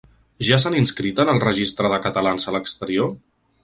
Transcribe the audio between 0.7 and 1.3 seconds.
inscrit